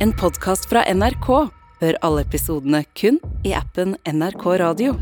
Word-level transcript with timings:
En 0.00 0.12
podkast 0.14 0.68
fra 0.70 0.84
NRK. 0.94 1.26
Hør 1.80 1.96
alle 2.06 2.22
episodene 2.22 2.84
kun 2.94 3.16
i 3.42 3.50
appen 3.58 3.96
NRK 4.06 4.44
Radio. 4.62 4.92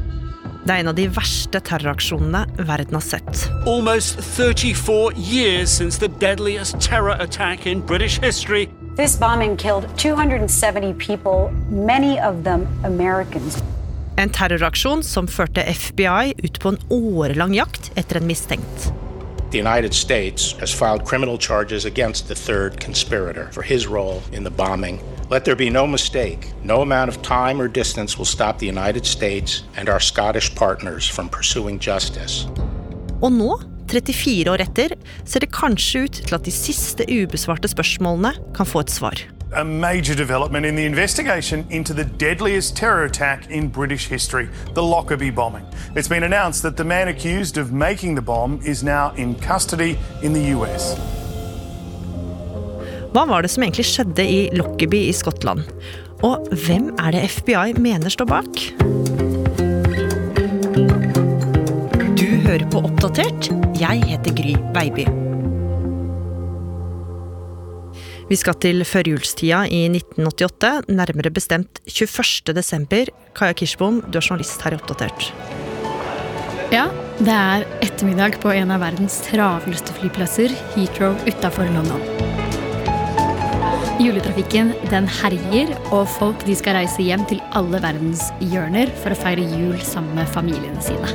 Det 0.65 0.73
er 0.73 0.81
en 0.81 0.89
av 0.89 0.97
de 0.97 1.05
verste 1.13 1.61
terroraksjonene 1.69 2.65
verden 2.65 2.97
har 2.97 3.05
sett. 3.05 3.43
Almost 3.69 4.23
34 4.25 5.13
years 5.21 5.69
since 5.69 6.01
the 6.01 6.09
deadliest 6.25 6.81
terror 6.81 7.13
attack 7.21 7.67
in 7.67 7.85
British 7.85 8.17
history. 8.25 8.71
This 8.97 9.19
bombing 9.21 9.59
killed 9.61 9.85
270 10.01 10.95
people, 10.97 11.53
many 11.69 12.17
of 12.17 12.45
them 12.49 12.65
Americans. 12.89 13.61
En 14.17 14.33
terroraksjon 14.33 15.05
som 15.05 15.29
førte 15.29 15.61
FBI 15.61 16.39
ut 16.41 16.57
på 16.63 16.73
en 16.73 16.81
årelang 16.89 17.53
jakt 17.53 17.93
etter 18.01 18.23
en 18.23 18.33
mistenkt. 18.33 18.95
The 19.57 19.69
United 19.71 19.95
States 19.95 20.53
has 20.61 20.71
filed 20.71 21.07
criminal 21.07 21.39
charges 21.39 21.87
against 21.87 22.29
the 22.29 22.35
third 22.35 22.79
conspirator 22.79 23.49
for 23.53 23.63
his 23.63 23.87
role 23.87 24.21
in 24.31 24.45
the 24.45 24.51
bombing. 24.51 25.01
Let 25.31 25.47
there 25.47 25.57
be 25.57 25.71
no 25.71 25.87
mistake, 25.87 26.53
no 26.63 26.83
amount 26.83 27.09
of 27.09 27.23
time 27.23 27.59
or 27.59 27.67
distance 27.67 28.19
will 28.19 28.27
stop 28.27 28.59
the 28.59 28.67
United 28.67 29.07
States 29.07 29.63
and 29.79 29.89
our 29.89 29.99
Scottish 29.99 30.55
partners 30.55 31.09
from 31.09 31.31
pursuing 31.31 31.79
justice. 31.81 32.45
Og 33.23 33.33
nå, 33.33 33.57
34 33.89 34.53
år 34.53 34.67
etter, 34.67 34.93
ser 35.25 35.41
det 35.41 35.49
kanskje 35.57 36.05
ut 36.05 36.21
til 36.27 36.37
at 36.37 36.45
de 36.45 36.53
siste 36.53 37.09
ubesvarte 37.09 37.73
spørsmålene 37.73 38.35
kan 38.53 38.69
få 38.69 38.85
et 38.85 38.93
svar. 38.93 39.25
A 39.53 39.65
major 39.65 40.15
development 40.15 40.67
in 40.67 40.75
the 40.75 40.85
investigation 40.85 41.67
into 41.71 41.95
the 41.95 42.05
deadliest 42.05 42.77
terror 42.77 43.05
attack 43.05 43.51
in 43.51 43.69
British 43.69 44.09
history, 44.09 44.49
the 44.75 44.83
Lockerbie 44.83 45.31
bombing. 45.31 45.65
It's 45.95 46.09
been 46.09 46.25
announced 46.25 46.63
that 46.63 46.77
the 46.77 46.85
man 46.85 47.09
accused 47.09 47.57
of 47.57 47.73
making 47.73 48.15
the 48.15 48.23
bomb 48.23 48.61
is 48.65 48.83
now 48.83 49.13
in 49.17 49.35
custody 49.35 49.99
in 50.23 50.33
the 50.33 50.57
US. 50.57 50.97
Hva 53.13 53.25
var 53.25 53.43
det 53.43 53.49
som 53.49 53.63
egentlig 53.63 53.87
skjedde 53.89 54.25
i 54.29 54.41
Lockerbie 54.53 55.09
i 55.09 55.13
Skottland? 55.13 55.63
Og 56.23 56.49
hvem 56.67 56.91
er 56.99 57.15
det 57.15 57.31
FBI 57.31 57.73
mener 57.81 58.13
står 58.13 58.29
bak? 58.29 58.61
Du 62.17 62.27
hører 62.45 62.67
på 62.73 62.85
Oppdatert. 62.85 63.53
Jeg 63.81 64.05
heter 64.05 64.37
Gry 64.37 64.57
Baby. 64.75 65.26
Vi 68.27 68.35
skal 68.35 68.57
til 68.59 68.83
førjulstida 68.83 69.61
i 69.71 69.85
1988, 69.87 70.89
nærmere 70.91 71.31
bestemt 71.31 71.79
21. 71.87 72.57
desember. 72.57 73.07
Kaja 73.39 73.55
Kirsbom, 73.55 74.01
du 74.03 74.19
er 74.19 74.27
journalist 74.27 74.65
her 74.67 74.75
i 74.75 74.79
Oppdatert. 74.81 75.29
Ja, 76.75 76.89
det 77.21 77.31
er 77.31 77.63
ettermiddag 77.87 78.41
på 78.43 78.51
en 78.51 78.75
av 78.75 78.83
verdens 78.83 79.21
travleste 79.29 79.95
flyplasser, 80.01 80.51
Heathrow 80.75 81.15
utafor 81.23 81.71
London. 81.71 82.03
Juletrafikken 84.03 84.75
den 84.91 85.07
herjer, 85.23 85.71
og 85.95 86.11
folk 86.19 86.43
de 86.51 86.59
skal 86.59 86.81
reise 86.81 87.07
hjem 87.07 87.23
til 87.31 87.39
alle 87.55 87.79
verdens 87.81 88.27
hjørner 88.43 88.91
for 89.05 89.15
å 89.15 89.23
feire 89.23 89.47
jul 89.55 89.79
sammen 89.87 90.19
med 90.19 90.35
familiene 90.35 90.83
sine. 90.83 91.15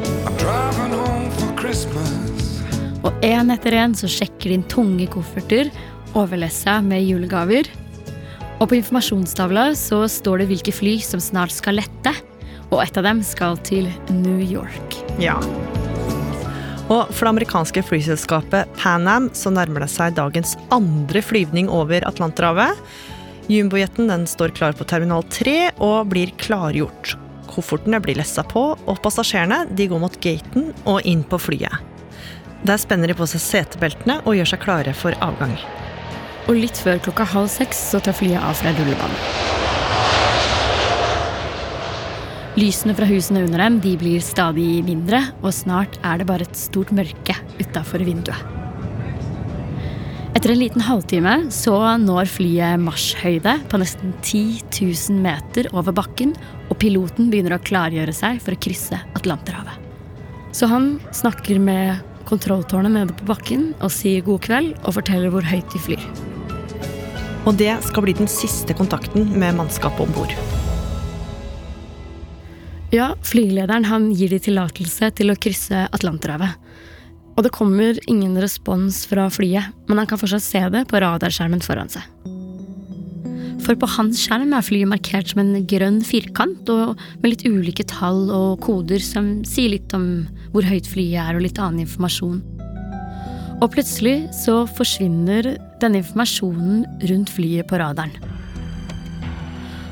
Og 3.03 3.25
én 3.25 3.51
etter 3.51 3.81
én 3.83 3.99
så 3.99 4.07
sjekker 4.07 4.47
de 4.47 4.61
inn 4.61 4.69
tunge 4.71 5.11
kofferter 5.11 5.67
overlessa 6.17 6.79
med 6.85 7.05
julegaver. 7.05 7.69
Og 8.61 8.69
på 8.69 8.77
informasjonstavla 8.77 9.71
så 9.79 10.03
står 10.11 10.43
det 10.43 10.51
hvilke 10.51 10.73
fly 10.75 10.99
som 11.05 11.21
snart 11.23 11.53
skal 11.55 11.79
lette. 11.81 12.13
Og 12.71 12.79
et 12.83 12.97
av 12.99 13.07
dem 13.07 13.23
skal 13.25 13.57
til 13.67 13.89
New 14.13 14.39
York. 14.43 14.97
Ja. 15.19 15.37
Og 16.91 17.07
for 17.15 17.25
det 17.25 17.31
amerikanske 17.31 17.83
flyselskapet 17.87 18.69
Pan 18.79 19.07
Am 19.07 19.29
så 19.37 19.51
nærmer 19.53 19.85
det 19.85 19.91
seg 19.93 20.17
dagens 20.17 20.57
andre 20.75 21.23
flyvning 21.23 21.71
over 21.71 22.03
Atlanterhavet. 22.07 22.77
Jumbojeten 23.51 24.07
den 24.11 24.27
står 24.29 24.53
klar 24.55 24.75
på 24.77 24.87
terminal 24.87 25.25
3 25.31 25.73
og 25.83 26.11
blir 26.11 26.33
klargjort. 26.39 27.15
Koffertene 27.51 27.99
blir 28.03 28.19
lessa 28.19 28.45
på, 28.47 28.61
og 28.75 28.99
passasjerene 29.03 29.65
de 29.75 29.87
går 29.91 29.99
mot 29.99 30.19
gaten 30.23 30.69
og 30.87 31.01
inn 31.07 31.23
på 31.27 31.39
flyet. 31.41 31.81
Der 32.67 32.79
spenner 32.79 33.09
de 33.09 33.17
på 33.17 33.27
seg 33.27 33.41
setebeltene 33.43 34.21
og 34.21 34.37
gjør 34.37 34.53
seg 34.53 34.61
klare 34.63 34.93
for 34.95 35.17
avgang. 35.25 35.55
Og 36.51 36.57
litt 36.59 36.75
før 36.83 36.97
klokka 36.99 37.23
halv 37.31 37.47
seks 37.47 37.79
så 37.93 38.01
tar 38.03 38.11
flyet 38.17 38.43
av 38.43 38.57
fra 38.59 38.73
rullebanen. 38.75 39.19
Lysene 42.59 42.91
fra 42.97 43.07
husene 43.07 43.45
under 43.45 43.61
dem 43.63 43.77
de 43.79 43.93
blir 43.95 44.19
stadig 44.19 44.81
mindre, 44.83 45.21
og 45.39 45.53
snart 45.55 45.95
er 46.03 46.19
det 46.19 46.25
bare 46.27 46.43
et 46.43 46.57
stort 46.59 46.91
mørke 46.91 47.37
utafor 47.61 48.03
vinduet. 48.03 48.35
Etter 50.35 50.51
en 50.51 50.59
liten 50.59 50.83
halvtime 50.83 51.35
så 51.55 51.77
når 52.01 52.27
flyet 52.33 52.83
marsjhøyde 52.83 53.53
på 53.71 53.79
nesten 53.79 54.11
10 54.19 54.41
000 54.75 55.21
meter 55.23 55.69
over 55.71 55.95
bakken, 55.95 56.33
og 56.67 56.75
piloten 56.83 57.29
begynner 57.31 57.55
å 57.55 57.63
klargjøre 57.63 58.15
seg 58.15 58.43
for 58.43 58.57
å 58.57 58.59
krysse 58.59 58.99
Atlanterhavet. 59.15 59.79
Så 60.51 60.67
han 60.67 60.97
snakker 61.15 61.63
med 61.63 62.03
kontrolltårnet 62.27 62.95
nede 62.97 63.15
på 63.15 63.31
bakken 63.31 63.69
og 63.79 63.95
sier 63.95 64.27
god 64.27 64.43
kveld 64.43 64.75
og 64.81 64.99
forteller 64.99 65.31
hvor 65.31 65.47
høyt 65.47 65.71
de 65.71 65.83
flyr. 65.87 66.11
Og 67.49 67.55
det 67.57 67.73
skal 67.87 68.05
bli 68.05 68.13
den 68.17 68.29
siste 68.29 68.75
kontakten 68.77 69.31
med 69.33 69.57
mannskapet 69.57 70.05
om 70.05 70.11
bord. 70.13 70.33
Ja, 72.91 73.13
flygelederen 73.23 73.87
han 73.87 74.09
gir 74.13 74.33
de 74.33 74.41
tillatelse 74.43 75.09
til 75.15 75.31
å 75.31 75.37
krysse 75.39 75.87
Atlanterhavet. 75.95 76.59
Og 77.37 77.45
det 77.45 77.53
kommer 77.55 77.97
ingen 78.11 78.35
respons 78.43 79.05
fra 79.07 79.29
flyet, 79.31 79.71
men 79.87 80.01
han 80.01 80.09
kan 80.09 80.19
fortsatt 80.19 80.43
se 80.43 80.61
det 80.73 80.83
på 80.91 80.99
radarskjermen 81.01 81.63
foran 81.63 81.89
seg. 81.89 82.03
For 83.61 83.77
på 83.77 83.87
hans 83.95 84.19
skjerm 84.19 84.51
er 84.57 84.65
flyet 84.65 84.89
markert 84.89 85.31
som 85.31 85.41
en 85.43 85.65
grønn 85.69 86.01
firkant, 86.05 86.67
og 86.69 86.99
med 87.21 87.31
litt 87.31 87.45
ulike 87.47 87.85
tall 87.87 88.25
og 88.33 88.59
koder 88.65 89.01
som 89.01 89.37
sier 89.47 89.71
litt 89.77 89.93
om 89.97 90.27
hvor 90.51 90.67
høyt 90.67 90.89
flyet 90.89 91.21
er, 91.23 91.37
og 91.37 91.45
litt 91.45 91.61
annen 91.61 91.85
informasjon. 91.85 92.41
Og 93.61 93.69
plutselig 93.75 94.25
så 94.33 94.63
forsvinner 94.65 95.53
denne 95.81 96.01
informasjonen 96.01 96.85
rundt 97.11 97.29
flyet 97.29 97.69
på 97.69 97.77
radaren. 97.77 98.13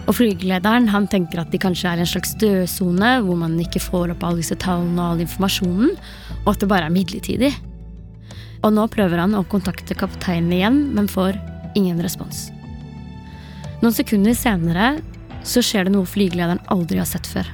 Og 0.09 0.15
flygelederen 0.17 0.87
han 0.89 1.05
tenker 1.09 1.43
at 1.43 1.51
de 1.53 1.59
kanskje 1.61 1.91
er 1.91 2.01
en 2.01 2.09
slags 2.09 2.33
dødsone, 2.41 3.11
hvor 3.21 3.37
man 3.37 3.59
ikke 3.61 3.81
får 3.83 4.15
opp 4.15 4.25
alle 4.25 4.41
disse 4.41 4.57
tallene 4.57 4.97
og 4.97 5.13
all 5.13 5.21
informasjonen, 5.21 5.91
og 6.39 6.49
at 6.55 6.63
det 6.63 6.69
bare 6.71 6.89
er 6.89 6.95
midlertidig. 6.95 7.51
Og 8.65 8.73
nå 8.73 8.87
prøver 8.89 9.21
han 9.21 9.37
å 9.37 9.45
kontakte 9.47 9.97
kapteinen 9.97 10.55
igjen, 10.57 10.81
men 10.97 11.11
får 11.11 11.37
ingen 11.77 12.01
respons. 12.01 12.47
Noen 13.83 13.93
sekunder 13.95 14.33
senere 14.35 14.95
så 15.45 15.61
skjer 15.63 15.85
det 15.85 15.93
noe 15.93 16.09
flygelederen 16.09 16.65
aldri 16.73 16.97
har 16.99 17.07
sett 17.07 17.29
før. 17.29 17.45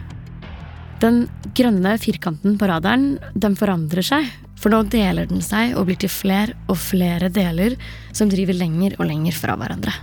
Den 1.03 1.25
grønne 1.59 1.97
firkanten 1.99 2.55
på 2.57 2.71
radaren 2.71 3.17
den 3.35 3.59
forandrer 3.59 4.05
seg, 4.05 4.31
for 4.65 4.73
nå 4.73 4.79
deler 4.89 5.27
den 5.29 5.43
seg 5.45 5.75
og 5.77 5.85
blir 5.85 5.97
til 6.01 6.09
flere 6.09 6.55
og 6.65 6.79
flere 6.81 7.27
deler 7.29 7.75
som 8.17 8.31
driver 8.31 8.57
lenger 8.57 8.95
og 8.97 9.05
lenger 9.05 9.35
fra 9.37 9.53
hverandre. 9.61 9.93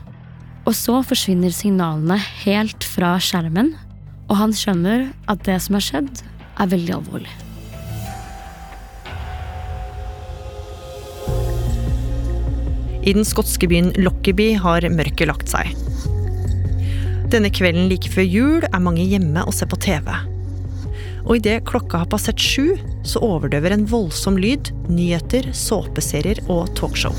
Og 0.62 0.76
så 0.78 1.00
forsvinner 1.02 1.50
signalene 1.50 2.14
helt 2.44 2.86
fra 2.86 3.16
skjermen, 3.18 3.72
og 4.30 4.38
han 4.38 4.54
skjønner 4.54 5.08
at 5.26 5.42
det 5.48 5.58
som 5.64 5.74
har 5.74 5.82
skjedd, 5.82 6.22
er 6.62 6.70
veldig 6.70 6.94
alvorlig. 6.94 7.34
I 13.02 13.16
den 13.18 13.26
skotske 13.26 13.66
byen 13.66 13.90
Lockerby 13.98 14.52
har 14.62 14.86
mørket 14.94 15.26
lagt 15.26 15.50
seg. 15.50 15.74
Denne 17.34 17.50
kvelden 17.50 17.90
like 17.90 18.14
før 18.14 18.30
jul 18.30 18.68
er 18.70 18.84
mange 18.84 19.10
hjemme 19.10 19.42
og 19.42 19.58
ser 19.58 19.66
på 19.66 19.82
TV. 19.82 20.06
Og 21.22 21.38
idet 21.38 21.62
klokka 21.68 22.02
har 22.02 22.10
passert 22.10 22.40
sju, 22.42 22.74
så 23.06 23.22
overdøver 23.22 23.76
en 23.76 23.86
voldsom 23.88 24.38
lyd 24.40 24.72
nyheter, 24.90 25.52
såpeserier 25.54 26.42
og 26.50 26.70
talkshow. 26.78 27.14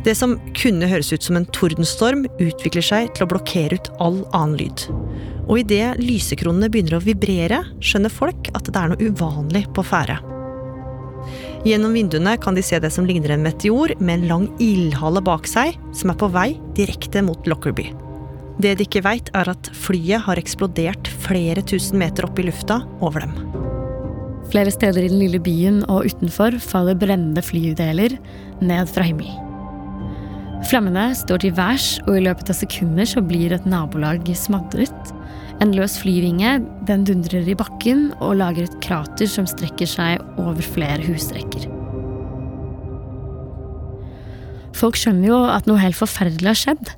Det 0.00 0.14
som 0.16 0.38
kunne 0.56 0.88
høres 0.88 1.10
ut 1.12 1.24
som 1.26 1.36
en 1.36 1.48
tordenstorm, 1.52 2.24
utvikler 2.40 2.84
seg 2.84 3.10
til 3.12 3.26
å 3.26 3.30
blokkere 3.34 3.76
ut 3.76 3.90
all 4.00 4.22
annen 4.32 4.56
lyd. 4.62 4.86
Og 5.50 5.60
idet 5.60 5.98
lysekronene 6.00 6.70
begynner 6.72 6.96
å 6.96 7.04
vibrere, 7.04 7.64
skjønner 7.84 8.12
folk 8.12 8.48
at 8.54 8.70
det 8.70 8.80
er 8.80 8.92
noe 8.92 9.10
uvanlig 9.10 9.66
på 9.76 9.84
ferde. 9.84 10.16
Gjennom 11.68 11.92
vinduene 11.92 12.38
kan 12.40 12.56
de 12.56 12.62
se 12.64 12.78
det 12.80 12.88
som 12.94 13.04
ligner 13.04 13.34
en 13.34 13.44
meteor 13.44 13.92
med 14.00 14.14
en 14.14 14.28
lang 14.30 14.46
ildhale 14.62 15.20
bak 15.24 15.50
seg, 15.50 15.76
som 15.92 16.14
er 16.14 16.20
på 16.22 16.30
vei 16.32 16.48
direkte 16.78 17.20
mot 17.26 17.50
Lockerby. 17.50 17.90
Det 18.60 18.78
de 18.78 18.86
ikke 18.86 19.04
veit, 19.04 19.28
er 19.36 19.52
at 19.52 19.68
flyet 19.76 20.24
har 20.24 20.40
eksplodert 20.40 21.09
flere 21.30 21.62
tusen 21.62 22.00
meter 22.02 22.26
opp 22.26 22.38
i 22.42 22.48
lufta 22.48 22.80
over 23.04 23.22
dem. 23.22 23.36
Flere 24.50 24.72
steder 24.74 25.04
i 25.06 25.12
den 25.12 25.20
lille 25.22 25.38
byen 25.42 25.84
og 25.86 26.08
utenfor 26.10 26.56
faller 26.64 26.98
brennende 26.98 27.42
flydeler 27.44 28.16
ned 28.64 28.90
fra 28.90 29.06
himmelen. 29.06 29.46
Flammene 30.68 31.06
står 31.16 31.40
til 31.40 31.54
værs, 31.56 31.94
og 32.04 32.18
i 32.18 32.24
løpet 32.26 32.50
av 32.52 32.58
sekunder 32.58 33.08
så 33.08 33.22
blir 33.24 33.54
et 33.54 33.64
nabolag 33.68 34.26
smadret. 34.36 35.12
En 35.62 35.72
løs 35.76 35.96
flyvinge 36.02 36.58
den 36.88 37.06
dundrer 37.08 37.48
i 37.48 37.56
bakken 37.56 38.10
og 38.18 38.36
lager 38.42 38.66
et 38.66 38.78
krater 38.84 39.30
som 39.30 39.48
strekker 39.48 39.88
seg 39.88 40.20
over 40.40 40.60
flere 40.64 41.00
husrekker. 41.06 41.68
Folk 44.76 45.00
skjønner 45.00 45.32
jo 45.32 45.42
at 45.48 45.68
noe 45.68 45.80
helt 45.80 45.98
forferdelig 45.98 46.52
har 46.52 46.60
skjedd, 46.60 46.94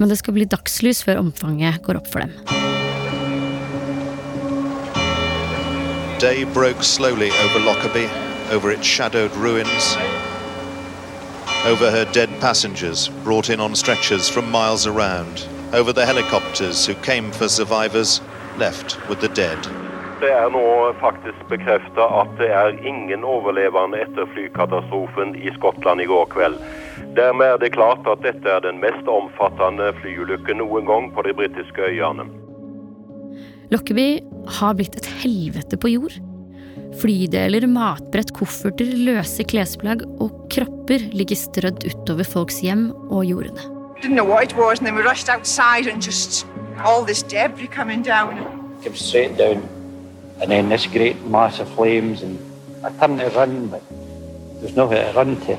men 0.00 0.12
det 0.12 0.20
skal 0.20 0.36
bli 0.36 0.48
dagslys 0.48 1.04
før 1.06 1.24
omfanget 1.24 1.82
går 1.84 2.02
opp 2.02 2.12
for 2.12 2.24
dem. 2.24 2.75
Day 6.26 6.42
broke 6.42 6.82
slowly 6.82 7.30
over 7.30 7.60
Lockerbie, 7.60 8.10
over 8.50 8.72
its 8.72 8.84
shadowed 8.84 9.30
ruins, 9.36 9.96
over 11.64 11.88
her 11.88 12.04
dead 12.12 12.28
passengers 12.40 13.06
brought 13.22 13.48
in 13.48 13.60
on 13.60 13.76
stretchers 13.76 14.28
from 14.28 14.50
miles 14.50 14.88
around, 14.88 15.46
over 15.72 15.92
the 15.92 16.04
helicopters 16.04 16.84
who 16.84 16.94
came 16.94 17.30
for 17.30 17.48
survivors, 17.48 18.20
left 18.58 18.98
with 19.08 19.20
the 19.20 19.28
dead. 19.28 19.58
Det 20.20 20.32
er 20.32 20.50
nå 20.50 20.94
faktisk 21.00 21.46
bekreftet 21.48 22.02
at 22.20 22.34
det 22.38 22.50
er 22.50 22.74
ingen 22.82 23.22
overlevende 23.24 24.00
etter 24.02 24.26
flykatastrofen 24.34 25.36
i 25.36 25.52
Skottland 25.54 26.00
i 26.00 26.08
går 26.10 26.26
kveld. 26.34 26.58
Dermed 27.14 27.46
er 27.46 27.62
det 27.62 27.70
klart 27.78 28.02
at 28.06 28.26
dette 28.26 28.50
er 28.50 28.66
den 28.66 28.82
mest 28.82 29.06
omfattende 29.06 29.92
flyulykken 30.02 30.58
noen 30.58 30.90
gang 30.90 31.12
på 31.14 31.22
de 31.22 31.36
britiske 31.38 31.86
øyene. 31.92 32.26
Lockerbie 33.74 34.22
har 34.58 34.76
blitt 34.78 34.94
et 34.98 35.08
helvete 35.22 35.78
på 35.80 35.90
jord. 35.90 36.14
Flydeler, 37.00 37.66
matbrett, 37.68 38.30
kofferter, 38.36 38.88
løse 39.08 39.44
klesplagg 39.48 40.04
og 40.22 40.46
kropper 40.52 41.02
ligger 41.16 41.36
strødd 41.36 41.84
utover 41.88 42.24
folks 42.24 42.60
hjem 42.64 42.88
og 43.10 43.26
jordene. 43.26 43.72
Didn't 44.02 44.14
know 44.14 44.24
what 44.24 44.44
it 44.44 44.56
was, 44.56 44.78
and 44.78 44.86
then 44.86 44.94
we 44.94 45.02
rushed 45.02 45.28
outside 45.28 45.88
and 45.90 46.02
just 46.02 46.46
all 46.84 47.04
this 47.04 47.22
debris 47.22 47.66
coming 47.66 48.02
down. 48.02 48.38
Came 48.82 48.94
straight 48.94 49.36
down, 49.36 49.62
and 50.40 50.50
then 50.50 50.68
this 50.68 50.86
great 50.86 51.16
mass 51.26 51.60
of 51.60 51.68
flames, 51.68 52.22
run, 52.22 53.68
but 53.68 53.82
there's 54.60 54.76
nowhere 54.76 55.12
to 55.12 55.18
run 55.18 55.36
to. 55.46 55.56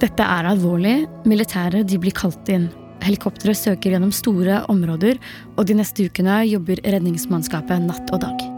Dette 0.00 0.22
er 0.22 0.48
alvorlig. 0.50 1.06
Militæret 1.24 1.86
de 1.86 1.98
blir 1.98 2.12
kalt 2.16 2.48
inn. 2.50 2.72
Helikoptre 3.02 3.54
søker 3.54 3.94
gjennom 3.96 4.12
store 4.14 4.62
områder, 4.70 5.18
og 5.56 5.66
de 5.66 5.74
neste 5.78 6.06
ukene 6.06 6.42
jobber 6.46 6.80
redningsmannskapet 6.86 7.82
natt 7.88 8.12
og 8.14 8.22
dag. 8.22 8.48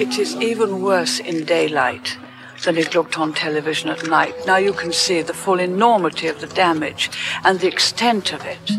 It 0.00 0.18
is 0.18 0.34
even 0.40 0.80
worse 0.82 1.20
in 1.22 1.44
daylight 1.44 2.16
than 2.62 2.78
it 2.78 2.94
looked 2.94 3.18
on 3.18 3.32
television 3.32 3.90
at 3.90 4.06
night. 4.08 4.34
Now 4.46 4.56
you 4.56 4.72
can 4.72 4.92
see 4.92 5.22
the 5.22 5.34
full 5.34 5.60
enormity 5.60 6.28
of 6.28 6.40
the 6.40 6.46
damage 6.46 7.10
and 7.44 7.60
the 7.60 7.68
extent 7.68 8.32
of 8.32 8.44
it. 8.46 8.72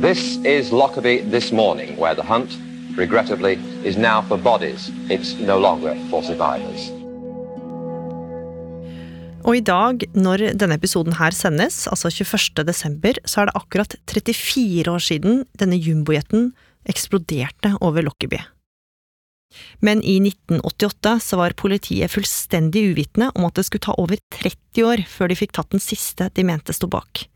This 0.00 0.36
is 0.44 0.72
Lockerbie 0.72 1.22
this 1.30 1.52
morning, 1.52 1.96
where 1.96 2.14
the 2.14 2.22
hunt, 2.22 2.58
regrettably, 2.96 3.58
is 3.84 3.96
now 3.96 4.22
for 4.22 4.36
bodies. 4.36 4.90
It's 5.08 5.38
no 5.38 5.58
longer 5.58 5.96
for 6.10 6.22
survivors. 6.22 6.95
Og 9.46 9.60
i 9.60 9.62
dag, 9.62 10.02
når 10.18 10.42
denne 10.58 10.74
episoden 10.74 11.14
her 11.20 11.34
sendes, 11.34 11.84
altså 11.86 12.10
21. 12.10 12.64
desember, 12.66 13.14
så 13.22 13.44
er 13.44 13.48
det 13.48 13.58
akkurat 13.60 13.94
34 14.10 14.90
år 14.90 15.02
siden 15.02 15.44
denne 15.60 15.78
jumbojeten 15.78 16.50
eksploderte 16.90 17.76
over 17.78 18.02
Lockerbie. 18.02 18.42
Men 19.78 20.02
i 20.02 20.18
1988 20.18 21.14
så 21.22 21.38
var 21.38 21.54
politiet 21.58 22.10
fullstendig 22.10 22.88
uvitende 22.90 23.30
om 23.38 23.46
at 23.46 23.54
det 23.56 23.68
skulle 23.68 23.86
ta 23.86 23.94
over 24.02 24.18
30 24.34 24.82
år 24.82 25.06
før 25.08 25.30
de 25.30 25.38
fikk 25.38 25.54
tatt 25.56 25.70
den 25.72 25.82
siste 25.82 26.26
de 26.34 26.46
mente 26.46 26.74
sto 26.74 26.90
bak. 26.90 27.28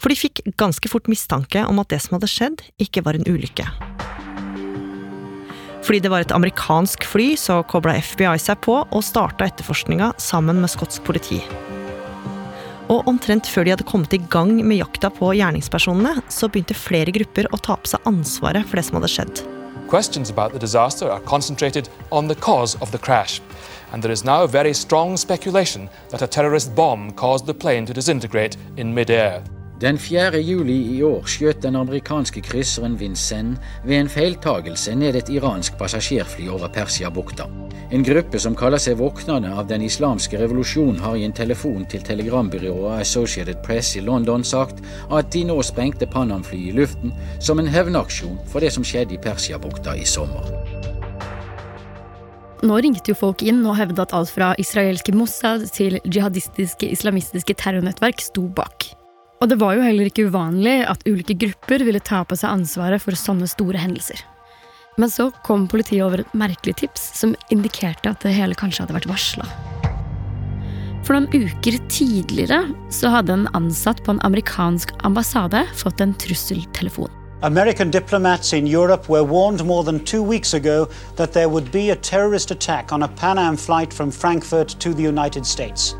For 0.00 0.08
de 0.08 0.16
fikk 0.16 0.44
ganske 0.60 0.88
fort 0.88 1.10
mistanke 1.10 1.66
om 1.66 1.82
at 1.82 1.90
det 1.90 2.00
som 2.06 2.16
hadde 2.16 2.30
skjedd, 2.30 2.64
ikke 2.80 3.04
var 3.04 3.18
en 3.18 3.26
ulykke. 3.28 3.66
Fordi 5.90 6.04
det 6.04 6.10
var 6.12 6.22
et 6.22 6.30
amerikansk 6.30 7.02
fly, 7.02 7.32
så 7.34 7.64
kobla 7.66 7.96
FBI 7.98 8.36
seg 8.38 8.60
på 8.62 8.76
og 8.78 9.00
starta 9.02 9.48
etterforskninga 9.50 10.12
sammen 10.22 10.60
med 10.62 10.70
skotsk 10.70 11.02
politi. 11.02 11.40
Og 12.94 13.10
omtrent 13.10 13.50
før 13.50 13.66
de 13.66 13.72
hadde 13.74 13.88
kommet 13.90 14.14
i 14.14 14.20
gang 14.30 14.52
med 14.60 14.78
jakta 14.78 15.10
på 15.10 15.32
gjerningspersonene, 15.34 16.22
så 16.30 16.46
begynte 16.46 16.78
flere 16.78 17.10
grupper 17.18 17.50
å 17.50 17.58
ta 17.58 17.74
på 17.74 17.90
seg 17.90 18.06
ansvaret 18.06 18.70
for 18.70 18.78
det 18.78 18.86
som 18.86 19.00
hadde 19.00 19.10
skjedd. 19.16 19.44
Questions 19.90 20.30
about 20.30 20.54
the 20.54 20.62
disaster 20.62 21.10
are 21.10 21.26
concentrated 21.26 21.90
on 22.12 22.30
the 22.30 22.38
cause 22.38 22.78
of 22.78 22.94
the 22.94 23.02
crash, 23.10 23.42
and 23.90 24.00
there 24.00 24.14
is 24.14 24.22
now 24.22 24.46
very 24.46 24.72
strong 24.72 25.16
speculation 25.16 25.90
that 26.10 26.22
a 26.22 26.28
terrorist 26.28 26.70
bomb 26.76 27.10
caused 27.18 27.50
the 27.50 27.54
plane 27.66 27.84
to 27.86 27.92
disintegrate 27.92 28.54
in 28.76 28.94
midair. 28.94 29.42
Den 29.80 29.96
4. 29.98 30.36
juli 30.44 30.74
i 30.92 30.98
år 31.00 31.24
skjøt 31.24 31.62
den 31.64 31.78
amerikanske 31.80 32.42
krysseren 32.44 32.98
Vincennes 33.00 33.62
ved 33.80 33.96
en 33.96 34.10
feiltagelse 34.12 34.92
ned 34.92 35.16
et 35.16 35.30
iransk 35.32 35.78
passasjerfly 35.80 36.50
over 36.52 36.68
Persiabukta. 36.68 37.46
En 37.88 38.04
gruppe 38.04 38.36
som 38.44 38.52
kaller 38.52 38.82
seg 38.82 38.98
Våknerne 39.00 39.54
av 39.56 39.70
den 39.70 39.86
islamske 39.86 40.36
revolusjonen, 40.42 41.00
har 41.00 41.16
i 41.16 41.24
en 41.24 41.32
telefon 41.32 41.88
til 41.88 42.04
telegrambyrået 42.04 43.00
Associated 43.06 43.64
Press 43.64 43.94
i 43.96 44.04
London 44.04 44.44
sagt 44.44 44.84
at 45.08 45.32
de 45.32 45.46
nå 45.48 45.56
sprengte 45.64 46.04
Panam-flyet 46.12 46.74
i 46.74 46.76
luften 46.82 47.16
som 47.40 47.56
en 47.56 47.72
hevnaksjon 47.72 48.36
for 48.52 48.60
det 48.60 48.74
som 48.76 48.84
skjedde 48.84 49.16
i 49.16 49.22
Persiabukta 49.24 49.96
i 49.96 50.04
sommer. 50.04 50.44
Nå 52.60 52.84
ringte 52.84 53.14
jo 53.14 53.16
folk 53.16 53.40
inn 53.40 53.64
og 53.64 53.80
hevdet 53.80 54.10
at 54.10 54.16
alt 54.20 54.36
fra 54.36 54.52
israelske 54.60 55.16
Mossad 55.16 55.70
til 55.72 56.02
jihadistiske 56.04 56.92
islamistiske 56.92 57.56
terrornettverk 57.56 58.20
sto 58.28 58.44
bak. 58.44 58.92
Og 59.40 59.48
det 59.48 59.56
var 59.56 59.72
jo 59.72 59.84
heller 59.86 60.10
ikke 60.10 60.26
uvanlig 60.28 60.82
at 60.84 61.06
ulike 61.08 61.32
grupper 61.40 61.80
ville 61.86 62.02
ta 62.04 62.18
på 62.28 62.36
seg 62.36 62.52
ansvaret 62.52 63.00
for 63.00 63.16
sånne 63.16 63.46
store 63.48 63.80
hendelser. 63.80 64.20
Men 65.00 65.08
så 65.08 65.30
kom 65.46 65.64
politiet 65.70 66.04
over 66.04 66.20
et 66.20 66.34
merkelig 66.36 66.74
tips 66.82 67.06
som 67.16 67.32
indikerte 67.48 68.10
at 68.10 68.20
det 68.20 68.34
hele 68.36 68.58
kanskje 68.58 68.84
hadde 68.84 68.98
vært 68.98 69.08
varsla. 69.08 69.46
For 71.08 71.16
noen 71.16 71.32
uker 71.32 71.78
tidligere 71.88 72.58
så 72.92 73.14
hadde 73.14 73.38
en 73.38 73.48
ansatt 73.56 74.02
på 74.04 74.12
en 74.12 74.20
amerikansk 74.28 74.92
ambassade 75.08 75.64
fått 75.72 76.04
en 76.04 76.12
trusseltelefon. 76.20 77.08
American 77.40 77.88
diplomats 77.90 78.52
in 78.52 78.68
Europe 78.68 79.08
were 79.08 79.24
warned 79.24 79.64
more 79.64 79.82
than 79.82 80.04
two 80.04 80.22
weeks 80.22 80.52
ago 80.52 80.84
that 81.16 81.32
there 81.32 81.48
would 81.48 81.72
be 81.72 81.88
a 81.88 81.96
terrorist 81.96 82.50
attack 82.50 82.92
on 82.92 83.08
Pan 83.16 83.38
Am 83.38 83.56
flight 83.56 83.94
from 83.94 84.10
Frankfurt 84.10 84.76
United 84.84 85.46
States. 85.46 85.96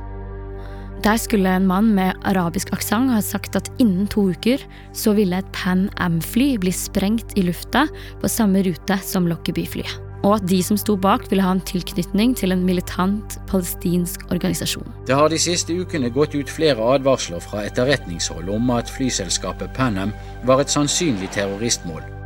Der 1.01 1.17
skulle 1.17 1.49
en 1.49 1.67
mann 1.67 1.95
med 1.97 2.13
arabisk 2.29 2.75
aksent 2.77 3.09
ha 3.15 3.23
sagt 3.25 3.55
at 3.57 3.71
innen 3.81 4.05
to 4.13 4.27
uker 4.35 4.61
så 4.93 5.15
ville 5.17 5.39
et 5.41 5.49
Pan 5.57 5.87
Am-fly 5.97 6.59
bli 6.61 6.73
sprengt 6.77 7.33
i 7.41 7.47
lufta 7.47 7.87
på 8.21 8.29
samme 8.29 8.61
rute 8.67 8.99
som 9.01 9.25
Lockerbie-flyet. 9.31 9.97
Og 10.21 10.35
at 10.37 10.45
de 10.51 10.59
som 10.61 10.77
sto 10.77 10.99
bak, 11.01 11.25
ville 11.31 11.41
ha 11.41 11.55
en 11.57 11.65
tilknytning 11.65 12.37
til 12.37 12.53
en 12.53 12.67
militant 12.69 13.39
palestinsk 13.49 14.29
organisasjon. 14.29 14.85
Det 15.09 15.17
har 15.17 15.33
de 15.33 15.41
siste 15.41 15.73
ukene 15.73 16.13
gått 16.13 16.37
ut 16.37 16.53
flere 16.53 16.93
advarsler 16.99 17.41
fra 17.41 17.65
etterretningshold 17.65 18.53
om 18.53 18.69
at 18.77 18.93
flyselskapet 18.93 19.73
Pan 19.73 19.97
Am 20.05 20.17
var 20.45 20.61
et 20.61 20.77
sannsynlig 20.77 21.33
terroristmål. 21.33 22.20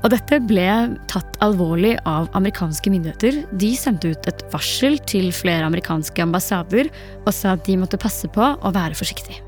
Og 0.00 0.08
dette 0.14 0.38
ble 0.48 0.66
tatt 1.12 1.36
alvorlig 1.44 1.92
av 2.08 2.30
amerikanske 2.36 2.92
myndigheter. 2.92 3.42
De 3.60 3.74
sendte 3.76 4.14
ut 4.14 4.28
et 4.30 4.44
varsel 4.52 4.96
til 5.10 5.28
flere 5.36 5.66
amerikanske 5.68 6.24
ambassader 6.24 6.88
og 7.26 7.32
sa 7.36 7.54
at 7.56 7.66
de 7.68 7.76
måtte 7.80 8.00
passe 8.00 8.28
på 8.32 8.52
å 8.56 8.72
være 8.76 8.96
forsiktige. 8.96 9.42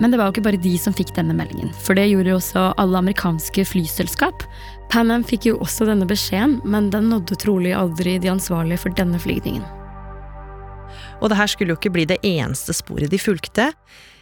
Men 0.00 0.12
det 0.12 0.20
var 0.20 0.30
jo 0.30 0.36
ikke 0.36 0.46
bare 0.46 0.62
de 0.62 0.72
som 0.80 0.94
fikk 0.96 1.10
denne 1.16 1.34
meldingen, 1.36 1.74
for 1.84 1.98
det 1.98 2.06
gjorde 2.08 2.38
også 2.38 2.62
alle 2.80 3.02
amerikanske 3.02 3.66
flyselskap. 3.68 4.46
Pan 4.88 5.12
Am 5.12 5.26
fikk 5.26 5.50
jo 5.50 5.58
også 5.60 5.84
denne 5.90 6.08
beskjeden, 6.08 6.56
men 6.64 6.88
den 6.94 7.10
nådde 7.12 7.36
trolig 7.42 7.74
aldri 7.76 8.16
de 8.22 8.30
ansvarlige 8.32 8.80
for 8.86 8.96
denne 8.96 9.20
flygningen. 9.20 9.66
Og 11.20 11.28
det 11.28 11.36
her 11.36 11.50
skulle 11.52 11.74
jo 11.74 11.78
ikke 11.78 11.92
bli 11.92 12.06
det 12.08 12.16
eneste 12.24 12.72
sporet 12.74 13.12
de 13.12 13.20
fulgte. 13.20 13.68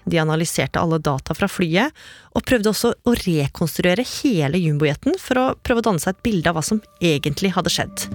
De 0.06 0.20
analyserte 0.20 0.80
alle 0.80 1.00
data 1.02 1.34
fra 1.34 1.48
flyet, 1.50 1.94
og 2.36 2.44
prøvde 2.46 2.70
også 2.70 2.92
å 3.02 3.16
rekonstruere 3.24 4.06
hele 4.20 4.60
jumbojeten 4.62 5.18
for 5.22 5.40
å 5.40 5.48
prøve 5.62 5.82
å 5.82 5.88
danne 5.90 6.02
seg 6.02 6.14
et 6.14 6.24
bilde 6.26 6.50
av 6.50 6.58
hva 6.58 6.64
som 6.66 6.82
egentlig 7.00 7.54
hadde 7.56 7.72
skjedd. 7.72 8.06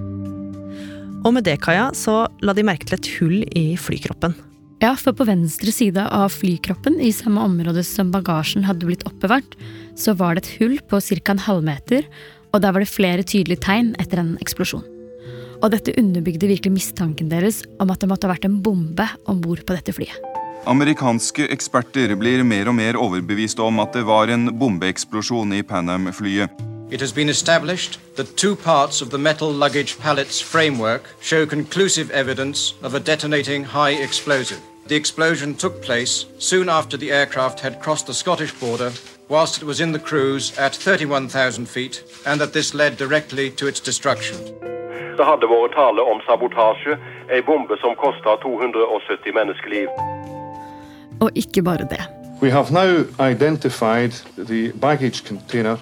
Og 1.23 1.31
med 1.35 1.45
det, 1.47 1.59
Kaja, 1.63 1.89
så 1.95 2.25
la 2.43 2.55
de 2.55 2.65
merke 2.67 2.87
til 2.87 2.97
et 2.97 3.11
hull 3.17 3.37
i 3.55 3.67
flykroppen. 3.79 4.35
Ja, 4.83 4.97
for 4.99 5.15
på 5.15 5.23
venstre 5.23 5.71
side 5.71 6.01
av 6.11 6.33
flykroppen, 6.35 6.97
i 6.99 7.13
samme 7.15 7.45
område 7.47 7.85
som 7.87 8.11
bagasjen 8.11 8.65
hadde 8.67 8.89
blitt 8.89 9.05
oppbevart, 9.07 9.55
så 9.95 10.11
var 10.19 10.35
det 10.35 10.43
et 10.43 10.55
hull 10.57 10.75
på 10.89 10.99
ca. 10.99 11.31
en 11.31 11.45
halvmeter, 11.45 12.09
og 12.51 12.61
der 12.61 12.75
var 12.75 12.83
det 12.83 12.91
flere 12.91 13.23
tydelige 13.23 13.63
tegn 13.63 13.93
etter 14.03 14.19
en 14.19 14.35
eksplosjon. 14.43 14.83
Og 15.63 15.71
dette 15.71 15.95
underbygde 15.95 16.49
virkelig 16.51 16.75
mistanken 16.75 17.31
deres 17.31 17.61
om 17.79 17.93
at 17.93 18.03
det 18.03 18.11
måtte 18.11 18.27
ha 18.27 18.33
vært 18.33 18.49
en 18.49 18.59
bombe 18.65 19.07
om 19.31 19.39
bord 19.39 19.63
på 19.63 19.77
dette 19.77 19.95
flyet. 19.95 20.19
Amerikanske 20.63 21.43
eksperter 21.51 22.13
blir 22.15 22.39
mer 22.47 22.69
og 22.71 22.75
mer 22.77 22.95
overbevist 22.95 23.59
om 23.59 23.81
at 23.83 23.91
det 23.91 24.05
var 24.07 24.29
en 24.31 24.47
bombeeksplosjon 24.59 25.51
i 25.53 25.61
Pan 25.61 25.89
Am-flyet. 25.89 26.49
It 26.89 27.01
has 27.01 27.11
been 27.11 27.29
established 27.29 27.99
that 28.15 28.37
two 28.37 28.55
parts 28.55 29.01
of 29.01 29.09
the 29.09 29.17
metal 29.17 29.51
luggage 29.51 29.97
pallet's 29.99 30.39
framework 30.41 31.01
show 31.21 31.45
conclusive 31.45 32.11
evidence 32.11 32.75
of 32.81 32.93
a 32.93 32.99
detonating 32.99 33.65
high 33.65 34.03
explosive. 34.03 34.61
The 34.87 34.95
explosion 34.95 35.55
took 35.55 35.81
place 35.81 36.25
soon 36.39 36.69
after 36.69 36.97
the 36.97 37.11
aircraft 37.11 37.59
had 37.59 37.81
crossed 37.81 38.05
the 38.05 38.13
Scottish 38.13 38.53
border 38.59 38.91
whilst 39.27 39.61
it 39.61 39.67
was 39.67 39.81
in 39.81 39.91
the 39.91 39.99
cruise 39.99 40.57
at 40.57 40.75
31,000 40.75 41.67
feet, 41.67 42.03
and 42.25 42.39
that 42.39 42.53
this 42.53 42.73
led 42.73 42.97
directly 42.97 43.49
to 43.49 43.67
its 43.67 43.81
destruction. 43.81 44.37
Det 45.17 45.25
hadde 45.25 45.47
vært 45.47 45.75
tale 45.75 46.01
om 46.01 46.21
sabotasje, 46.25 46.97
ei 47.29 47.41
bombe 47.41 47.77
som 47.83 47.95
kosta 47.95 48.35
270 48.41 49.33
menneskeliv. 49.33 50.12
Og 51.21 51.31
ikke 51.35 51.63
bare 51.63 51.87
det. 51.89 52.01
We 52.41 52.51
have 52.51 52.71
now 52.71 53.05
identified 53.19 54.11
the 54.37 54.71
baggage 54.81 55.23
container 55.23 55.77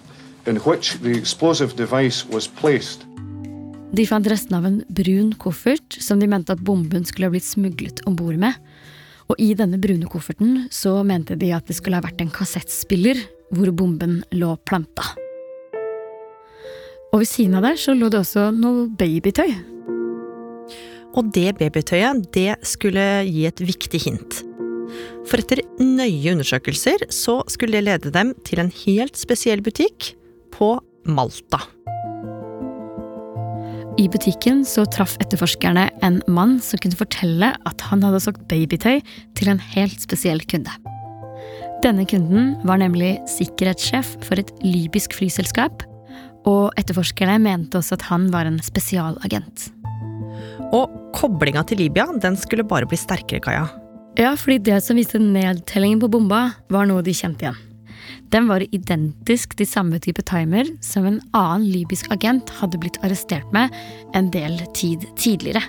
in 0.48 0.58
which 0.58 0.98
the 1.02 1.18
explosive 1.18 1.76
device 1.78 2.26
was 2.32 2.48
placed. 2.48 3.06
De 3.92 4.06
fant 4.08 4.28
resten 4.28 4.56
av 4.56 4.66
en 4.66 4.78
brun 4.88 5.34
koffert 5.36 5.98
som 6.00 6.20
de 6.22 6.28
mente 6.32 6.54
at 6.54 6.62
bomben 6.64 7.04
skulle 7.06 7.28
ha 7.28 7.34
blitt 7.34 7.48
smuglet 7.48 8.00
om 8.08 8.16
bord 8.16 8.38
med. 8.40 8.56
Og 9.32 9.40
i 9.40 9.52
denne 9.56 9.80
brune 9.80 10.08
kofferten 10.12 10.68
så 10.72 10.98
mente 11.08 11.38
de 11.40 11.52
at 11.56 11.68
det 11.68 11.78
skulle 11.78 12.00
ha 12.00 12.04
vært 12.04 12.22
en 12.24 12.32
kassettspiller 12.32 13.20
hvor 13.52 13.72
bomben 13.76 14.22
lå 14.36 14.54
planta. 14.68 15.10
Og 17.12 17.24
ved 17.24 17.28
siden 17.28 17.58
av 17.60 17.68
der 17.68 17.80
så 17.80 17.96
lå 17.96 18.08
det 18.12 18.22
også 18.22 18.48
noe 18.56 18.88
babytøy. 18.96 19.52
Og 21.12 21.34
det 21.36 21.58
babytøyet, 21.60 22.30
det 22.32 22.56
skulle 22.64 23.04
gi 23.28 23.44
et 23.50 23.60
viktig 23.60 24.00
hint. 24.06 24.40
For 25.30 25.42
etter 25.42 25.64
nøye 25.80 26.36
undersøkelser 26.36 27.08
så 27.14 27.42
skulle 27.52 27.80
det 27.80 27.88
lede 27.88 28.14
dem 28.16 28.34
til 28.48 28.64
en 28.64 28.74
helt 28.84 29.20
spesiell 29.20 29.64
butikk 29.66 30.14
på 30.56 30.76
Malta. 31.10 31.62
I 34.00 34.08
butikken 34.10 34.64
så 34.66 34.86
traff 34.90 35.18
etterforskerne 35.22 35.90
en 36.06 36.22
mann 36.32 36.56
som 36.64 36.80
kunne 36.82 36.98
fortelle 36.98 37.52
at 37.68 37.84
han 37.90 38.04
hadde 38.06 38.22
solgt 38.24 38.48
babytøy 38.50 39.02
til 39.38 39.52
en 39.52 39.60
helt 39.74 40.00
spesiell 40.02 40.42
kunde. 40.50 40.74
Denne 41.84 42.06
kunden 42.06 42.56
var 42.68 42.80
nemlig 42.82 43.16
sikkerhetssjef 43.30 44.16
for 44.26 44.40
et 44.42 44.52
libysk 44.64 45.16
flyselskap, 45.18 45.84
og 46.48 46.72
etterforskerne 46.80 47.38
mente 47.42 47.78
også 47.78 47.98
at 47.98 48.08
han 48.10 48.30
var 48.34 48.50
en 48.50 48.62
spesialagent. 48.66 49.70
Og 50.72 50.90
koblinga 51.18 51.66
til 51.68 51.82
Libya 51.84 52.08
den 52.22 52.38
skulle 52.40 52.66
bare 52.66 52.88
bli 52.90 52.98
sterkere, 52.98 53.44
Kaja. 53.44 53.66
Ja, 54.20 54.36
fordi 54.38 54.58
det 54.58 54.82
som 54.84 55.00
viste 55.00 55.20
nedtellingen 55.24 56.02
på 56.02 56.10
bomba, 56.12 56.50
var 56.68 56.88
noe 56.90 57.04
de 57.06 57.14
kjente 57.16 57.48
igjen. 57.48 57.60
Den 58.32 58.48
var 58.48 58.64
identisk 58.72 59.58
til 59.60 59.68
samme 59.68 60.00
type 60.04 60.24
timer 60.28 60.68
som 60.84 61.08
en 61.08 61.20
annen 61.36 61.68
libysk 61.68 62.12
agent 62.16 62.52
hadde 62.62 62.80
blitt 62.80 63.00
arrestert 63.04 63.48
med 63.56 63.74
en 64.16 64.30
del 64.32 64.60
tid 64.76 65.04
tidligere. 65.20 65.64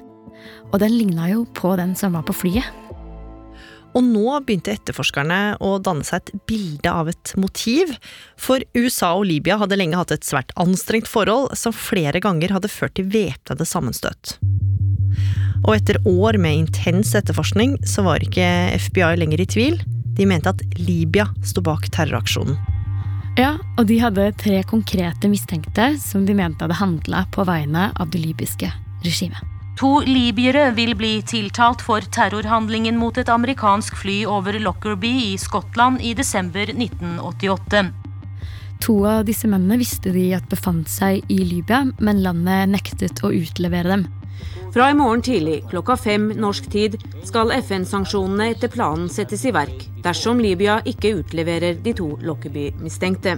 Og 0.70 0.78
den 0.82 0.94
ligna 0.94 1.28
jo 1.30 1.44
på 1.58 1.75
den 1.78 1.96
som 1.99 2.14
var 2.16 2.26
på 2.26 2.34
flyet. 2.34 2.66
Og 3.92 4.06
nå 4.06 4.38
begynte 4.40 4.72
etterforskerne 4.72 5.58
å 5.61 5.75
danne 5.84 6.06
seg 6.06 6.22
et 6.22 6.46
bilde 6.49 6.88
av 6.92 7.11
et 7.12 7.34
motiv, 7.37 7.92
for 8.40 8.64
USA 8.72 9.12
og 9.18 9.26
Libya 9.28 9.58
hadde 9.61 9.76
lenge 9.76 9.99
hatt 10.00 10.14
et 10.14 10.25
svært 10.25 10.54
anstrengt 10.61 11.11
forhold 11.11 11.52
som 11.58 11.76
flere 11.76 12.22
ganger 12.25 12.56
hadde 12.56 12.72
ført 12.72 12.96
til 12.96 13.11
væpnede 13.12 13.68
sammenstøt. 13.68 14.38
Og 15.62 15.76
etter 15.76 15.99
år 16.09 16.38
med 16.42 16.64
intens 16.64 17.14
etterforskning 17.14 17.76
så 17.87 18.04
var 18.07 18.23
ikke 18.25 18.47
FBI 18.83 19.14
lenger 19.21 19.42
i 19.45 19.49
tvil. 19.49 19.78
De 20.16 20.26
mente 20.28 20.50
at 20.50 20.62
Libya 20.81 21.28
sto 21.47 21.62
bak 21.64 21.87
terroraksjonen. 21.95 22.59
Ja, 23.38 23.54
og 23.81 23.87
de 23.88 23.97
hadde 24.02 24.26
tre 24.37 24.59
konkrete 24.69 25.31
mistenkte 25.33 25.95
som 26.02 26.26
de 26.28 26.35
mente 26.37 26.66
hadde 26.66 26.76
handla 26.83 27.25
på 27.33 27.47
vegne 27.49 27.88
av 27.97 28.11
det 28.12 28.21
libyske 28.21 28.69
regimet. 29.07 29.40
To 29.81 30.02
libyere 30.04 30.66
vil 30.76 30.92
bli 30.99 31.14
tiltalt 31.25 31.81
for 31.81 32.04
terrorhandlingen 32.12 32.99
mot 33.00 33.16
et 33.16 33.31
amerikansk 33.33 33.97
fly 34.02 34.19
over 34.28 34.59
Lockerbie 34.61 35.31
i 35.31 35.38
Skottland 35.40 36.02
i 36.04 36.12
desember 36.14 36.69
1988. 36.75 37.87
To 38.85 38.99
av 39.09 39.25
disse 39.25 39.49
mennene 39.49 39.78
visste 39.81 40.12
de 40.12 40.26
at 40.37 40.45
befant 40.50 40.90
seg 40.90 41.23
i 41.33 41.40
Libya, 41.40 41.87
men 42.02 42.21
landet 42.21 42.69
nektet 42.75 43.25
å 43.25 43.33
utlevere 43.33 43.95
dem. 43.95 44.04
Fra 44.73 44.91
i 44.91 44.95
morgen 44.95 45.23
tidlig 45.23 45.64
klokka 45.69 45.97
fem 46.00 46.31
norsk 46.41 46.71
tid 46.73 46.95
skal 47.29 47.50
FN-sanksjonene 47.59 48.47
etter 48.55 48.73
planen 48.73 49.11
settes 49.12 49.45
i 49.45 49.52
verk 49.52 49.85
dersom 50.00 50.41
Libya 50.41 50.79
ikke 50.88 51.12
utleverer 51.19 51.76
de 51.85 51.93
to 51.99 52.09
Lockerbie-mistenkte. 52.25 53.37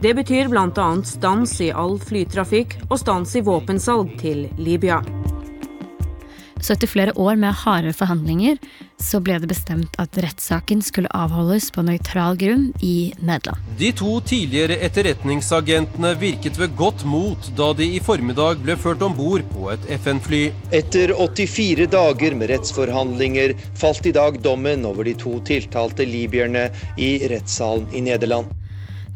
Det 0.00 0.14
betyr 0.16 0.48
bl.a. 0.48 0.88
stans 1.04 1.58
i 1.60 1.68
all 1.76 1.98
flytrafikk 2.00 2.78
og 2.88 2.98
stans 3.04 3.36
i 3.36 3.44
våpensalg 3.44 4.16
til 4.22 4.46
Libya. 4.56 5.02
Så 6.60 6.72
etter 6.72 6.88
flere 6.88 7.12
år 7.20 7.36
med 7.36 7.52
harde 7.62 7.92
forhandlinger 7.92 8.56
så 9.02 9.20
ble 9.20 9.36
det 9.42 9.50
bestemt 9.50 9.96
at 10.00 10.16
rettssaken 10.24 10.80
skulle 10.84 11.10
avholdes 11.14 11.68
på 11.74 11.84
nøytral 11.84 12.38
grunn 12.40 12.70
i 12.80 13.12
Nederland. 13.20 13.60
De 13.78 13.90
to 13.96 14.16
tidligere 14.24 14.78
etterretningsagentene 14.86 16.14
virket 16.20 16.56
ved 16.60 16.72
godt 16.78 17.04
mot 17.08 17.50
da 17.58 17.72
de 17.76 17.90
i 17.98 18.00
formiddag 18.02 18.62
ble 18.64 18.78
ført 18.80 19.04
om 19.04 19.14
bord 19.16 19.44
på 19.52 19.68
et 19.74 19.84
FN-fly. 19.98 20.46
Etter 20.74 21.12
84 21.12 21.90
dager 21.92 22.38
med 22.40 22.50
rettsforhandlinger 22.54 23.56
falt 23.76 24.08
i 24.08 24.14
dag 24.16 24.40
dommen 24.44 24.88
over 24.88 25.04
de 25.04 25.16
to 25.20 25.36
tiltalte 25.46 26.08
libyerne 26.08 26.70
i 26.96 27.18
rettssalen 27.28 27.90
i 27.92 28.04
Nederland. 28.08 28.48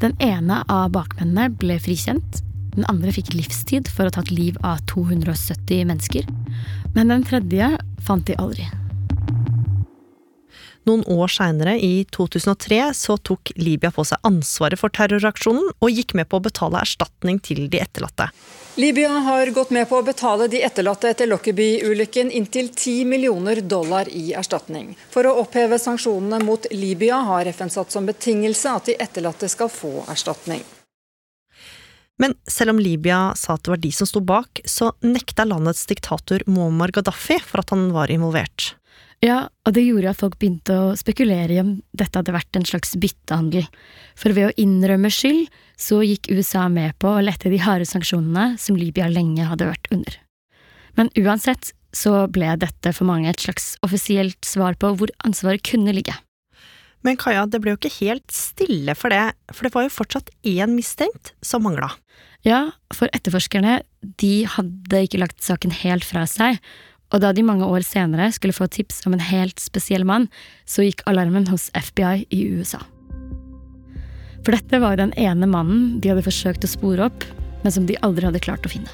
Den 0.00 0.14
ene 0.24 0.62
av 0.68 0.92
bakmennene 0.94 1.50
ble 1.60 1.80
frikjent. 1.80 2.44
Den 2.76 2.86
andre 2.88 3.12
fikk 3.12 3.34
livstid 3.34 3.88
for 3.90 4.06
å 4.06 4.12
ha 4.12 4.20
tatt 4.20 4.30
liv 4.32 4.56
av 4.64 4.80
270 4.88 5.82
mennesker. 5.88 6.28
Men 6.94 7.14
den 7.14 7.26
tredje 7.26 7.74
fant 8.06 8.26
de 8.26 8.38
aldri. 8.40 8.68
Noen 10.88 11.02
år 11.12 11.28
seinere, 11.28 11.74
i 11.76 12.06
2003, 12.10 12.78
så 12.96 13.18
tok 13.20 13.52
Libya 13.60 13.90
på 13.92 14.04
seg 14.08 14.22
ansvaret 14.26 14.80
for 14.80 14.92
terroraksjonen 14.96 15.68
og 15.76 15.92
gikk 15.92 16.14
med 16.16 16.30
på 16.30 16.40
å 16.40 16.44
betale 16.46 16.80
erstatning 16.80 17.38
til 17.44 17.66
de 17.70 17.82
etterlatte. 17.84 18.30
Libya 18.80 19.10
har 19.26 19.52
gått 19.52 19.74
med 19.76 19.88
på 19.90 20.00
å 20.00 20.06
betale 20.06 20.48
de 20.48 20.62
etterlatte 20.64 21.10
etter 21.12 21.28
Lockerbie-ulykken 21.28 22.32
inntil 22.32 22.72
10 22.72 23.04
millioner 23.12 23.60
dollar 23.60 24.08
i 24.08 24.30
erstatning. 24.32 24.94
For 25.12 25.28
å 25.28 25.36
oppheve 25.44 25.78
sanksjonene 25.78 26.40
mot 26.46 26.66
Libya 26.72 27.20
har 27.28 27.50
FN 27.52 27.72
satt 27.76 27.92
som 27.92 28.08
betingelse 28.08 28.76
at 28.80 28.88
de 28.88 28.96
etterlatte 28.96 29.52
skal 29.52 29.68
få 29.68 29.98
erstatning. 30.08 30.64
Men 32.20 32.36
selv 32.44 32.74
om 32.74 32.82
Libya 32.82 33.32
sa 33.38 33.56
at 33.56 33.64
det 33.64 33.72
var 33.72 33.80
de 33.80 33.92
som 33.96 34.08
sto 34.08 34.20
bak, 34.20 34.60
så 34.68 34.92
nekta 35.00 35.46
landets 35.48 35.86
diktator 35.88 36.44
Muammar 36.50 36.92
Gaddafi 36.92 37.38
for 37.40 37.62
at 37.62 37.72
han 37.72 37.88
var 37.96 38.12
involvert. 38.12 38.74
Ja, 39.24 39.50
og 39.68 39.74
det 39.76 39.84
gjorde 39.84 40.12
at 40.14 40.20
folk 40.20 40.38
begynte 40.40 40.76
å 40.80 40.92
spekulere 40.96 41.52
i 41.52 41.60
om 41.60 41.74
dette 41.96 42.16
hadde 42.16 42.32
vært 42.32 42.56
en 42.56 42.64
slags 42.64 42.94
byttehandel. 42.96 43.66
For 44.16 44.32
ved 44.36 44.48
å 44.48 44.54
innrømme 44.60 45.10
skyld, 45.12 45.50
så 45.80 46.00
gikk 46.04 46.30
USA 46.32 46.66
med 46.72 46.96
på 47.00 47.12
å 47.12 47.24
lette 47.24 47.52
de 47.52 47.60
harde 47.60 47.88
sanksjonene 47.88 48.56
som 48.60 48.78
Libya 48.80 49.10
lenge 49.12 49.44
hadde 49.48 49.68
vært 49.68 49.92
under. 49.92 50.16
Men 50.96 51.12
uansett 51.20 51.74
så 51.96 52.24
ble 52.32 52.54
dette 52.60 52.94
for 52.96 53.08
mange 53.08 53.28
et 53.28 53.44
slags 53.44 53.74
offisielt 53.84 54.40
svar 54.46 54.76
på 54.80 54.92
hvor 54.96 55.12
ansvaret 55.26 55.64
kunne 55.68 55.92
ligge. 55.96 56.16
Men 57.06 57.16
Kaja, 57.16 57.46
det 57.48 57.62
ble 57.62 57.72
jo 57.72 57.78
ikke 57.80 57.92
helt 58.02 58.28
stille 58.34 58.94
for 58.98 59.12
det, 59.12 59.32
for 59.54 59.66
det 59.66 59.72
var 59.72 59.86
jo 59.86 59.94
fortsatt 59.94 60.30
én 60.46 60.74
mistenkt 60.76 61.32
som 61.44 61.64
mangla. 61.64 61.88
Ja, 62.44 62.70
for 62.92 63.08
etterforskerne, 63.16 63.80
de 64.20 64.34
hadde 64.48 65.02
ikke 65.04 65.20
lagt 65.20 65.44
saken 65.44 65.72
helt 65.82 66.04
fra 66.04 66.26
seg, 66.28 66.60
og 67.10 67.24
da 67.24 67.32
de 67.34 67.44
mange 67.44 67.66
år 67.66 67.82
senere 67.84 68.30
skulle 68.32 68.54
få 68.54 68.68
tips 68.70 69.02
om 69.08 69.16
en 69.16 69.24
helt 69.24 69.60
spesiell 69.60 70.04
mann, 70.06 70.28
så 70.68 70.84
gikk 70.86 71.02
alarmen 71.10 71.48
hos 71.50 71.68
FBI 71.74 72.26
i 72.30 72.44
USA. 72.54 72.80
For 74.44 74.54
dette 74.56 74.80
var 74.80 74.94
jo 74.94 75.02
den 75.02 75.16
ene 75.20 75.48
mannen 75.50 75.98
de 76.00 76.12
hadde 76.12 76.24
forsøkt 76.24 76.64
å 76.64 76.70
spore 76.70 77.10
opp, 77.10 77.26
men 77.64 77.74
som 77.74 77.88
de 77.88 77.98
aldri 78.04 78.28
hadde 78.28 78.44
klart 78.44 78.64
å 78.64 78.72
finne. 78.72 78.92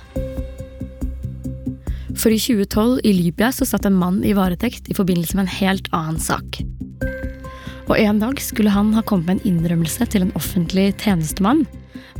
For 2.16 2.32
i 2.32 2.40
2012 2.40 3.04
i 3.04 3.12
Libya 3.12 3.52
så 3.54 3.68
satt 3.68 3.86
en 3.86 3.98
mann 3.98 4.22
i 4.24 4.34
varetekt 4.34 4.88
i 4.90 4.96
forbindelse 4.96 5.36
med 5.36 5.46
en 5.46 5.56
helt 5.60 5.92
annen 5.94 6.18
sak. 6.22 6.62
Og 7.86 7.98
en 8.02 8.18
dag 8.18 8.40
skulle 8.42 8.72
han 8.74 8.92
ha 8.96 9.02
kommet 9.06 9.28
med 9.28 9.38
en 9.38 9.52
innrømmelse 9.52 10.08
til 10.10 10.26
en 10.26 10.34
offentlig 10.38 10.88
tjenestemann. 11.02 11.64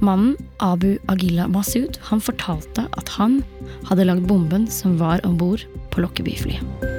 Mannen, 0.04 0.37
Abu 0.62 0.94
Agila 1.11 1.49
Masud, 1.50 1.99
han 2.11 2.23
fortalte 2.23 2.85
at 3.00 3.11
han 3.16 3.40
hadde 3.88 4.06
lagd 4.06 4.28
bomben 4.28 4.68
som 4.70 4.99
var 5.00 5.25
om 5.26 5.35
bord 5.40 5.64
på 5.90 6.04
Lockerbie-flyet. 6.04 6.94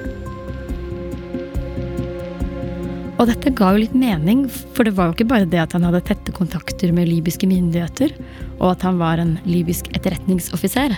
Og 3.17 3.25
dette 3.31 3.53
ga 3.57 3.71
jo 3.73 3.81
litt 3.81 3.95
mening, 3.97 4.43
for 4.75 4.85
det 4.85 4.93
var 4.97 5.09
jo 5.09 5.15
ikke 5.15 5.29
bare 5.31 5.49
det 5.49 5.63
at 5.63 5.73
han 5.73 5.87
hadde 5.87 6.03
tette 6.05 6.33
kontakter 6.35 6.91
med 6.93 7.09
libyske 7.09 7.49
myndigheter, 7.49 8.13
og 8.59 8.75
at 8.75 8.85
han 8.85 8.99
var 9.01 9.21
en 9.21 9.37
libysk 9.47 9.89
etterretningsoffiser. 9.97 10.93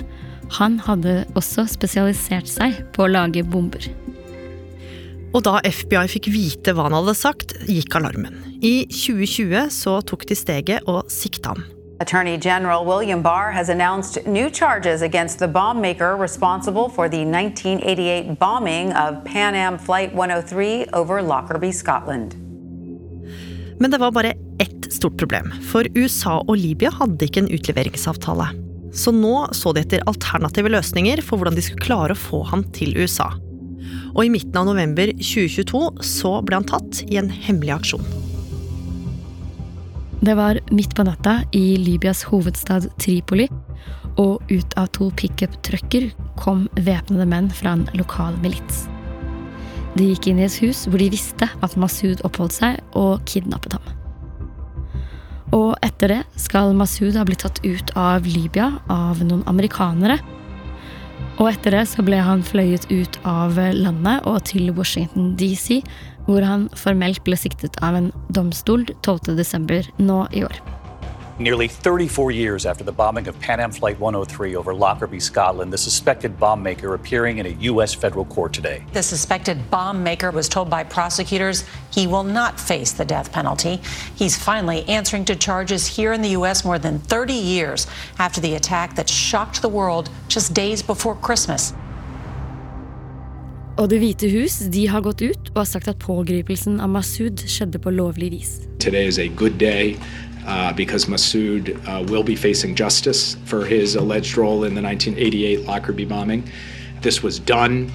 Han 0.57 0.79
hadde 0.83 1.21
også 1.39 1.67
spesialisert 1.69 2.49
seg 2.49 2.81
på 2.95 3.05
å 3.05 3.11
lage 3.13 3.45
bomber. 3.47 3.85
Og 5.29 5.43
da 5.45 5.59
FBI 5.61 6.07
fikk 6.09 6.29
vite 6.33 6.73
hva 6.73 6.87
han 6.87 6.95
hadde 6.97 7.13
sagt, 7.17 7.53
gikk 7.69 7.95
alarmen. 7.99 8.33
I 8.65 8.87
2020 8.89 9.69
så 9.73 9.99
tok 10.09 10.25
de 10.29 10.37
steget 10.37 10.87
og 10.89 11.05
sikta 11.13 11.53
ham. 11.53 11.67
Attorney 11.99 12.37
General 12.37 12.85
William 12.85 13.21
Barr 13.21 13.51
has 13.51 13.69
announced 13.69 14.25
new 14.25 14.49
charges 14.49 15.01
against 15.01 15.37
the 15.39 15.47
bomb 15.47 15.81
maker 15.81 16.15
responsible 16.15 16.87
for 16.87 17.09
the 17.09 17.25
1988 17.25 18.39
bombing 18.39 18.93
of 18.93 19.23
Pan 19.25 19.53
Am 19.53 19.77
Flight 19.77 20.13
103 20.13 20.85
over 20.93 21.21
Lockerbie, 21.21 21.73
Scotland. 21.73 22.35
Men 23.79 23.91
det 23.91 23.97
var 23.97 24.11
bare 24.11 24.33
ett 24.59 24.93
stort 24.93 25.17
problem, 25.17 25.51
for 25.71 25.87
USA 25.95 26.39
og 26.47 26.57
Libya 26.57 26.89
hadde 26.91 27.27
ikke 27.27 27.43
en 27.43 27.51
utleveringsavtale. 27.51 28.47
Så 28.95 29.11
nå 29.13 29.49
så 29.53 29.75
de 29.75 29.83
etter 29.83 30.03
alternative 30.09 30.71
løsninger 30.71 31.21
for 31.21 31.37
hvordan 31.37 31.55
de 31.59 31.63
skulle 31.63 31.85
klare 31.85 32.15
å 32.15 32.19
få 32.19 32.41
ham 32.49 32.63
til 32.75 32.95
USA. 32.97 33.29
Og 34.15 34.25
i 34.25 34.31
midten 34.33 34.57
av 34.59 34.67
november 34.69 35.11
2022 35.17 35.83
så 36.05 36.33
ble 36.45 36.59
han 36.59 36.67
tatt 36.69 37.03
i 37.07 37.19
en 37.21 37.31
hemmelig 37.31 37.75
aksjon. 37.77 38.05
Det 40.19 40.35
var 40.35 40.59
midt 40.75 40.95
på 40.97 41.05
natta 41.07 41.39
i 41.55 41.77
Libyas 41.79 42.25
hovedstad 42.27 42.89
Tripoli, 42.99 43.47
og 44.19 44.43
ut 44.51 44.73
av 44.75 44.89
to 44.95 45.07
pickup-trucker 45.15 46.09
kom 46.39 46.65
væpnede 46.75 47.27
menn 47.29 47.47
fra 47.55 47.77
en 47.77 47.85
lokal 47.95 48.35
milits. 48.43 48.87
De 49.95 50.09
gikk 50.11 50.27
inn 50.29 50.41
i 50.41 50.45
et 50.45 50.57
hus 50.61 50.83
hvor 50.89 50.99
de 51.01 51.07
visste 51.13 51.47
at 51.47 51.77
Masud 51.79 52.21
oppholdt 52.27 52.57
seg, 52.59 52.81
og 52.99 53.23
kidnappet 53.29 53.77
ham. 53.77 53.95
Og 55.55 55.71
etter 55.85 56.13
det 56.13 56.19
skal 56.37 56.75
Masud 56.77 57.15
ha 57.17 57.23
blitt 57.25 57.41
tatt 57.45 57.63
ut 57.65 57.95
av 57.97 58.27
Libya 58.27 58.73
av 58.91 59.23
noen 59.23 59.41
amerikanere. 59.49 60.19
Og 61.39 61.47
etter 61.53 61.71
det 61.77 61.85
så 61.87 62.03
ble 62.03 62.19
han 62.19 62.43
fløyet 62.43 62.89
ut 62.91 63.19
av 63.27 63.55
landet 63.55 64.25
og 64.27 64.41
til 64.49 64.73
Washington 64.75 65.31
DC, 65.39 65.79
hvor 66.27 66.43
han 66.43 66.67
formelt 66.77 67.23
ble 67.23 67.39
siktet 67.39 67.79
av 67.85 67.95
en 67.95 68.11
domstol 68.35 68.83
12.12. 69.07 69.95
nå 70.03 70.25
i 70.35 70.43
år. 70.47 70.59
Nearly 71.39 71.69
34 71.69 72.31
years 72.31 72.65
after 72.65 72.83
the 72.83 72.91
bombing 72.91 73.29
of 73.29 73.39
Pan 73.39 73.61
Am 73.61 73.71
Flight 73.71 73.97
103 73.97 74.57
over 74.57 74.73
Lockerbie, 74.73 75.21
Scotland, 75.21 75.71
the 75.71 75.77
suspected 75.77 76.37
bomb 76.37 76.61
maker 76.61 76.95
appearing 76.95 77.37
in 77.37 77.45
a 77.45 77.49
U.S. 77.71 77.93
federal 77.93 78.25
court 78.25 78.51
today. 78.51 78.83
The 78.91 79.01
suspected 79.01 79.71
bomb 79.71 80.03
maker 80.03 80.31
was 80.31 80.49
told 80.49 80.69
by 80.69 80.83
prosecutors 80.83 81.63
he 81.91 82.07
will 82.07 82.25
not 82.25 82.59
face 82.59 82.91
the 82.91 83.05
death 83.05 83.31
penalty. 83.31 83.79
He's 84.15 84.37
finally 84.37 84.83
answering 84.89 85.23
to 85.25 85.35
charges 85.37 85.87
here 85.87 86.11
in 86.11 86.21
the 86.21 86.31
U.S. 86.31 86.65
more 86.65 86.77
than 86.77 86.99
30 86.99 87.31
years 87.31 87.87
after 88.17 88.41
the 88.41 88.55
attack 88.55 88.97
that 88.97 89.09
shocked 89.09 89.61
the 89.61 89.69
world 89.69 90.09
just 90.27 90.53
days 90.53 90.83
before 90.83 91.15
Christmas. 91.15 91.71
Og 93.79 93.87
Det 93.87 94.01
hvite 94.01 94.27
hus 94.27 94.57
de 94.73 94.81
har 94.91 94.99
gått 95.05 95.21
ut 95.23 95.49
og 95.53 95.61
har 95.61 95.67
sagt 95.69 95.87
at 95.87 96.01
pågripelsen 96.03 96.81
av 96.83 96.89
Masud 96.91 97.39
skjedde 97.47 97.79
på 97.79 97.93
lovlig 97.95 98.27
vis. 98.33 98.49
Today 98.83 99.07
is 99.07 99.15
a 99.17 99.29
good 99.39 99.55
day 99.55 99.95
uh, 100.43 100.73
because 100.75 101.07
Massoud 101.07 101.71
uh, 101.87 102.03
will 102.11 102.23
be 102.23 102.35
facing 102.35 102.75
justice 102.75 103.37
for 103.45 103.63
his 103.63 103.95
alleged 103.95 104.35
role 104.35 104.67
in 104.67 104.75
the 104.75 104.83
1988 104.83 105.63
Lockerbie 105.63 106.03
bombing. 106.03 106.43
This 107.01 107.23
was 107.23 107.39
done 107.39 107.87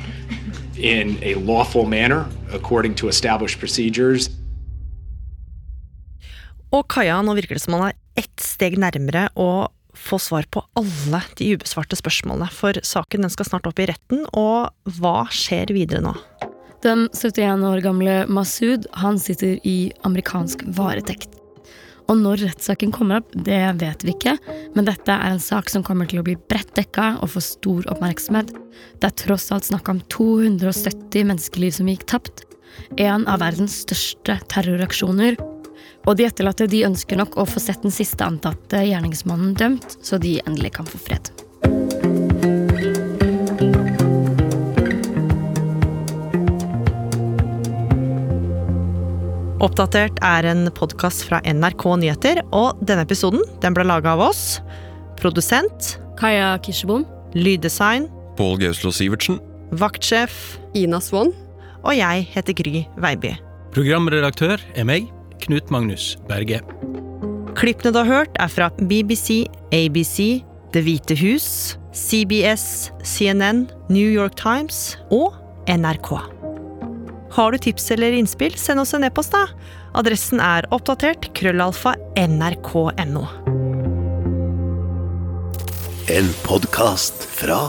in 0.81 1.19
a 1.21 1.35
lawful 1.35 1.85
manner 1.85 2.25
according 2.55 2.95
to 2.95 3.09
established 3.09 3.61
procedures. 3.61 4.31
Og 6.73 6.88
Kaja, 6.88 7.21
nå 7.21 7.37
virker 7.37 7.59
det 7.59 7.62
som 7.62 7.76
han 7.76 7.91
er 7.91 7.99
ett 8.25 8.41
steg 8.41 8.81
nærmere 8.81 9.29
å 9.37 9.69
få 9.99 10.19
svar 10.23 10.47
på 10.51 10.63
alle 10.79 11.21
de 11.39 11.53
ubesvarte 11.55 11.99
spørsmålene, 11.99 12.51
for 12.53 12.79
saken 12.85 13.25
den 13.27 13.33
skal 13.33 13.49
snart 13.49 13.69
opp 13.71 13.81
i 13.83 13.89
retten, 13.91 14.27
og 14.35 14.71
hva 14.99 15.25
skjer 15.33 15.75
videre 15.75 16.05
nå? 16.05 16.15
Den 16.85 17.07
71 17.17 17.65
år 17.65 17.81
gamle 17.81 18.19
Masud 18.29 18.85
han 19.01 19.17
sitter 19.23 19.57
i 19.65 19.89
amerikansk 20.05 20.67
varetekt. 20.77 21.39
Og 22.13 22.19
når 22.21 22.43
rettssaken 22.43 22.93
kommer 22.93 23.23
opp, 23.23 23.31
det 23.47 23.63
vet 23.81 24.05
vi 24.05 24.13
ikke, 24.13 24.35
men 24.77 24.85
dette 24.85 25.15
er 25.15 25.33
en 25.33 25.41
sak 25.41 25.71
som 25.73 25.85
kommer 25.87 26.09
til 26.11 26.21
å 26.21 26.27
bli 26.27 26.37
bredt 26.51 26.75
dekka 26.77 27.15
og 27.25 27.33
få 27.33 27.41
stor 27.45 27.89
oppmerksomhet. 27.95 28.53
Det 29.01 29.09
er 29.09 29.17
tross 29.25 29.49
alt 29.55 29.71
snakk 29.71 29.89
om 29.89 30.03
270 30.13 31.25
menneskeliv 31.31 31.73
som 31.79 31.89
gikk 31.89 32.05
tapt. 32.13 32.45
En 33.01 33.25
av 33.31 33.41
verdens 33.41 33.81
største 33.87 34.37
terroraksjoner. 34.53 35.41
Og 36.04 36.18
de 36.18 36.26
etterlatte 36.28 36.68
de 36.68 36.84
ønsker 36.84 37.16
nok 37.16 37.38
å 37.40 37.46
få 37.49 37.62
sett 37.62 37.84
den 37.84 37.94
siste 37.94 38.26
antatte 38.26 38.82
gjerningsmannen 38.84 39.54
dømt, 39.56 39.96
så 40.04 40.20
de 40.20 40.37
endelig 40.44 40.75
kan 40.76 40.88
få 40.88 41.00
fred. 41.00 41.32
Oppdatert 49.64 50.18
er 50.20 50.44
en 50.50 50.66
podkast 50.76 51.25
fra 51.25 51.38
NRK 51.40 51.87
Nyheter, 52.02 52.42
og 52.52 52.82
denne 52.84 53.06
episoden 53.06 53.40
den 53.62 53.73
ble 53.76 53.87
laga 53.88 54.12
av 54.12 54.26
oss. 54.26 54.58
Produsent 55.17 55.95
Kaja 56.21 56.58
Kirsebom. 56.60 57.06
Lyddesign 57.34 58.10
Pål 58.36 58.58
Gauslo 58.60 58.93
Sivertsen. 58.93 59.40
Vaktsjef 59.73 60.58
Ina 60.76 61.00
Swann. 61.00 61.32
Og 61.80 61.97
jeg 61.97 62.28
heter 62.34 62.56
Gry 62.60 62.84
Veiby. 63.00 63.32
Programredaktør 63.75 64.60
er 64.76 64.86
meg, 64.86 65.08
Knut 65.45 65.71
Magnus 65.71 66.15
Berge. 66.28 66.61
Klippene 67.54 67.93
du 67.95 68.00
har 68.00 68.09
hørt, 68.09 68.37
er 68.41 68.50
fra 68.50 68.71
BBC, 68.80 69.45
ABC, 69.73 70.43
Det 70.75 70.83
hvite 70.83 71.15
hus, 71.21 71.76
CBS, 71.95 72.91
CNN, 73.07 73.69
New 73.89 74.09
York 74.11 74.35
Times 74.41 74.97
og 75.15 75.37
NRK. 75.71 76.11
Har 77.35 77.52
du 77.52 77.59
tips 77.59 77.91
eller 77.95 78.17
innspill, 78.19 78.57
send 78.59 78.83
oss 78.83 78.95
en 78.95 79.07
e-post, 79.07 79.35
da. 79.35 79.47
Adressen 79.95 80.43
er 80.43 80.67
oppdatert 80.75 81.30
krøllalfa 81.39 81.95
nrk.no. 82.19 83.25
En 86.11 86.35
podkast 86.43 87.28
fra 87.39 87.61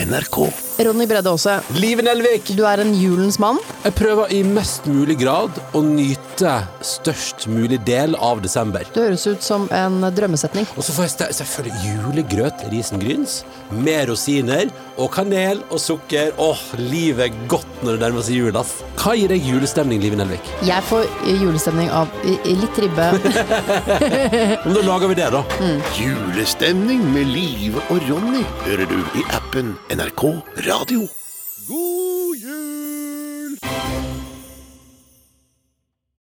NRK. 0.00 0.40
Ronny 0.78 1.06
Bredde 1.06 1.30
Aase. 1.30 1.60
Live 1.78 2.02
Nelvik. 2.02 2.48
Du 2.58 2.64
er 2.66 2.80
en 2.82 2.90
julens 2.98 3.38
mann. 3.38 3.60
Jeg 3.84 3.94
prøver 3.94 4.32
i 4.34 4.40
mest 4.46 4.88
mulig 4.90 5.16
grad 5.20 5.54
å 5.76 5.82
nyte 5.86 6.54
størst 6.82 7.46
mulig 7.52 7.78
del 7.86 8.16
av 8.18 8.42
desember. 8.42 8.82
Det 8.94 9.04
høres 9.06 9.26
ut 9.30 9.44
som 9.44 9.68
en 9.74 10.02
drømmesetning. 10.16 10.66
Og 10.74 10.82
så 10.82 10.96
får 10.96 11.06
jeg 11.06 11.36
selvfølgelig 11.38 11.92
julegrøt 11.92 12.64
risengryns 12.72 13.42
med 13.70 14.08
rosiner 14.10 14.72
og 14.98 15.12
kanel 15.14 15.62
og 15.70 15.78
sukker. 15.82 16.32
Åh, 16.42 16.64
livet 16.80 17.28
er 17.28 17.38
godt 17.50 17.84
når 17.84 17.96
det 17.96 18.02
nærmer 18.08 18.26
seg 18.26 18.40
jul, 18.40 18.58
ass. 18.58 18.74
Hva 18.98 19.14
gir 19.18 19.30
deg 19.30 19.46
julestemning, 19.46 20.02
Live 20.02 20.18
Nelvik? 20.18 20.50
Jeg 20.66 20.82
får 20.88 21.06
julestemning 21.28 21.90
av 21.94 22.10
litt 22.24 22.82
ribbe. 22.82 23.10
Men 24.64 24.74
da 24.74 24.84
lager 24.88 25.12
vi 25.12 25.18
det, 25.20 25.30
da. 25.34 25.44
Mm. 25.60 25.78
Julestemning 26.00 27.06
med 27.14 27.30
Live 27.30 27.82
og 27.94 28.02
Ronny 28.08 28.42
hører 28.66 28.90
du 28.90 28.98
i 29.20 29.24
appen 29.36 29.74
NRK 29.94 30.24
Radio. 30.64 31.08
God 31.68 32.38
jul! 32.40 32.83